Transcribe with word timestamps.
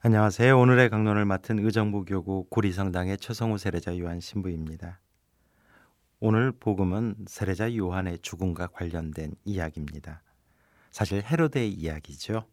안녕하세요. 0.00 0.56
오늘의 0.58 0.90
강론을 0.90 1.24
맡은 1.24 1.58
의정부 1.58 2.04
교구 2.04 2.44
구리성당의 2.50 3.16
최성우 3.16 3.56
세례자 3.56 3.98
요한 3.98 4.20
신부입니다. 4.20 5.00
오늘 6.20 6.52
복음은 6.52 7.16
세례자 7.26 7.74
요한의 7.74 8.18
죽음과 8.18 8.68
관련된 8.68 9.34
이야기입니다. 9.44 10.22
사실 10.90 11.24
헤로데의 11.24 11.72
이야기죠. 11.72 12.44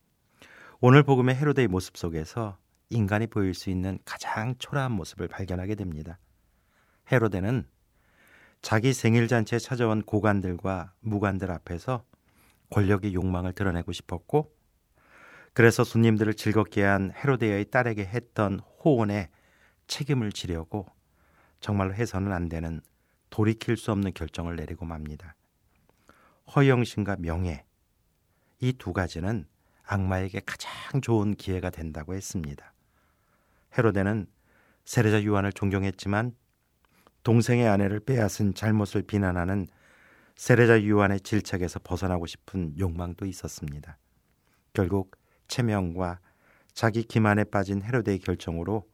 오늘 0.79 1.03
복음의 1.03 1.35
헤로데의 1.35 1.67
모습 1.67 1.97
속에서 1.97 2.57
인간이 2.89 3.27
보일 3.27 3.53
수 3.53 3.69
있는 3.69 3.99
가장 4.05 4.55
초라한 4.57 4.93
모습을 4.93 5.27
발견하게 5.27 5.75
됩니다. 5.75 6.19
헤로데는 7.11 7.67
자기 8.61 8.93
생일 8.93 9.27
잔치에 9.27 9.59
찾아온 9.59 10.01
고관들과 10.01 10.93
무관들 11.01 11.51
앞에서 11.51 12.05
권력의 12.69 13.13
욕망을 13.13 13.51
드러내고 13.51 13.91
싶었고 13.91 14.62
그래서 15.53 15.83
손님들을 15.83 16.33
즐겁게 16.33 16.83
한 16.83 17.11
헤로데의 17.15 17.65
딸에게 17.65 18.05
했던 18.05 18.59
호언에 18.83 19.29
책임을 19.87 20.31
지려고 20.31 20.87
정말로 21.59 21.93
해서는 21.93 22.31
안 22.31 22.49
되는 22.49 22.81
돌이킬 23.29 23.77
수 23.77 23.91
없는 23.91 24.13
결정을 24.13 24.55
내리고 24.55 24.85
맙니다. 24.85 25.35
허영심과 26.55 27.17
명예 27.19 27.63
이 28.59 28.73
두 28.73 28.93
가지는 28.93 29.45
악마에게 29.85 30.41
가장 30.45 31.01
좋은 31.01 31.35
기회가 31.35 31.69
된다고 31.69 32.13
했습니다. 32.13 32.73
헤로데는 33.77 34.27
세례자 34.85 35.25
요한을 35.25 35.53
존경했지만 35.53 36.35
동생의 37.23 37.67
아내를 37.67 37.99
빼앗은 37.99 38.53
잘못을 38.53 39.01
비난하는 39.03 39.67
세례자 40.35 40.87
요한의 40.87 41.21
질책에서 41.21 41.79
벗어나고 41.83 42.25
싶은 42.25 42.77
욕망도 42.79 43.25
있었습니다. 43.25 43.97
결국 44.73 45.15
체명과 45.53 46.19
자기 46.73 47.03
기만에 47.03 47.43
빠진 47.43 47.83
헤로데의 47.83 48.17
결정으로 48.19 48.89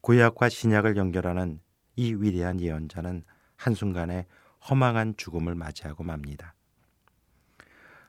구약과 0.00 0.48
신약을 0.48 0.96
연결하는 0.96 1.60
이 1.94 2.14
위대한 2.14 2.60
예언자는 2.60 3.22
한순간에 3.54 4.26
허망한 4.68 5.14
죽음을 5.16 5.54
맞이하고 5.54 6.02
맙니다. 6.02 6.56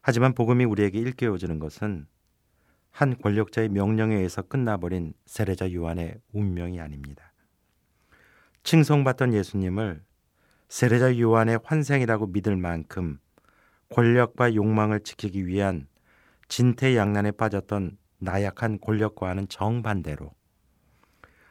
하지만 0.01 0.33
복음이 0.33 0.65
우리에게 0.65 0.97
일깨워주는 0.99 1.59
것은 1.59 2.07
한 2.89 3.17
권력자의 3.19 3.69
명령에 3.69 4.15
의해서 4.15 4.41
끝나버린 4.41 5.13
세례자 5.27 5.71
요한의 5.71 6.19
운명이 6.33 6.79
아닙니다. 6.79 7.33
칭송받던 8.63 9.33
예수님을 9.33 10.03
세례자 10.69 11.19
요한의 11.19 11.59
환생이라고 11.63 12.27
믿을 12.27 12.57
만큼 12.57 13.19
권력과 13.89 14.55
욕망을 14.55 15.01
지키기 15.01 15.45
위한 15.45 15.87
진퇴양난에 16.47 17.31
빠졌던 17.31 17.97
나약한 18.19 18.79
권력과는 18.79 19.47
정반대로 19.47 20.33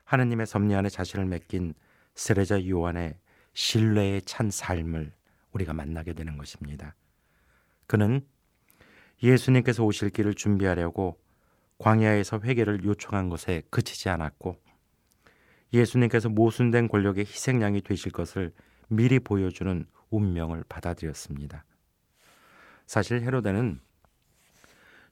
하느님의 0.05 0.47
섭리 0.47 0.75
안에 0.75 0.89
자신을 0.89 1.27
맡긴 1.27 1.75
세례자 2.15 2.69
요한의 2.69 3.19
신뢰에 3.53 4.21
찬 4.21 4.51
삶을 4.51 5.13
우리가 5.53 5.73
만나게 5.73 6.13
되는 6.13 6.37
것입니다. 6.37 6.95
그는 7.87 8.27
예수님께서 9.23 9.85
오실 9.85 10.11
길을 10.11 10.35
준비하려고 10.35 11.21
광야에서 11.79 12.41
회개를 12.43 12.85
요청한 12.85 13.29
것에 13.29 13.63
그치지 13.71 14.09
않았고 14.09 14.61
예수님께서 15.73 16.29
모순된 16.29 16.89
권력의 16.89 17.25
희생양이 17.25 17.81
되실 17.81 18.13
것을 18.13 18.53
미리 18.89 19.19
보여주는 19.19 19.87
운명을 20.11 20.65
받아들였습니다. 20.69 21.65
사실 22.87 23.23
헤로데는 23.23 23.81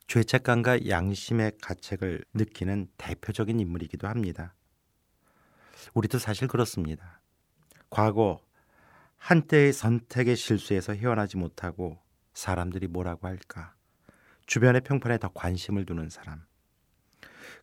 죄책감과 0.06 0.88
양심의 0.88 1.52
가책을 1.60 2.24
느끼는 2.34 2.88
대표적인 2.98 3.58
인물이기도 3.60 4.08
합니다. 4.08 4.54
우리도 5.94 6.18
사실 6.18 6.48
그렇습니다. 6.48 7.20
과거 7.90 8.40
한때의 9.16 9.72
선택의 9.72 10.36
실수에서 10.36 10.94
헤어나지 10.94 11.36
못하고 11.36 11.98
사람들이 12.34 12.88
뭐라고 12.88 13.26
할까? 13.26 13.74
주변의 14.46 14.82
평판에 14.82 15.18
더 15.18 15.28
관심을 15.28 15.86
두는 15.86 16.08
사람. 16.10 16.44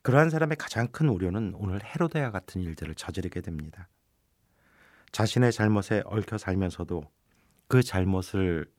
그러한 0.01 0.29
사람의 0.29 0.57
가장 0.57 0.87
큰 0.87 1.09
우려는 1.09 1.53
오늘 1.55 1.83
헤로데와 1.83 2.31
같은 2.31 2.61
일들을 2.61 2.95
저지르게 2.95 3.41
됩니다. 3.41 3.89
자신의 5.11 5.51
잘못에 5.51 6.03
얽혀 6.05 6.37
살면서도 6.37 7.03
그 7.67 7.83
잘못을 7.83 8.71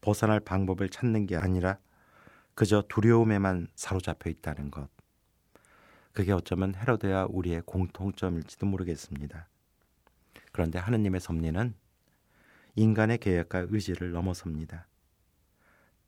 벗어날 0.00 0.40
방법을 0.40 0.88
찾는 0.88 1.26
게 1.26 1.36
아니라 1.36 1.78
그저 2.56 2.82
두려움에만 2.88 3.68
사로잡혀 3.74 4.30
있다는 4.30 4.70
것. 4.70 4.88
그게 6.12 6.32
어쩌면 6.32 6.74
헤로데와 6.74 7.26
우리의 7.28 7.60
공통점일지도 7.66 8.64
모르겠습니다. 8.64 9.46
그런데 10.52 10.78
하느님의 10.78 11.20
섭리는 11.20 11.74
인간의 12.74 13.18
계획과 13.18 13.66
의지를 13.68 14.12
넘어섭니다. 14.12 14.88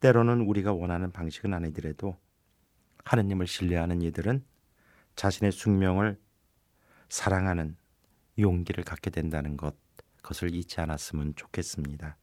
때로는 0.01 0.41
우리가 0.41 0.73
원하는 0.73 1.13
방식은 1.13 1.53
아니더라도 1.53 2.19
하느님을 3.05 3.47
신뢰하는 3.47 4.01
이들은 4.01 4.43
자신의 5.17 5.53
숙명을 5.53 6.19
사랑하는 7.11 7.77
용기를 8.39 8.85
갖게 8.85 9.11
된다는 9.11 9.59
것, 9.59 9.77
그것을 10.23 10.55
잊지 10.55 10.81
않았으면 10.81 11.35
좋겠습니다. 11.37 12.17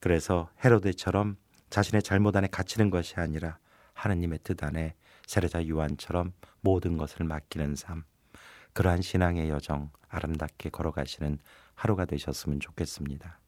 그래서 0.00 0.50
헤로데처럼 0.62 1.38
자신의 1.72 2.02
잘못 2.02 2.36
안에 2.36 2.48
갇히는 2.48 2.90
것이 2.90 3.14
아니라 3.16 3.56
하느님의 3.94 4.40
뜻 4.44 4.62
안에 4.62 4.94
세례자 5.26 5.66
요한처럼 5.68 6.34
모든 6.60 6.98
것을 6.98 7.24
맡기는 7.24 7.76
삶, 7.76 8.04
그러한 8.74 9.00
신앙의 9.00 9.48
여정 9.48 9.90
아름답게 10.10 10.68
걸어가시는 10.68 11.38
하루가 11.74 12.04
되셨으면 12.04 12.60
좋겠습니다. 12.60 13.38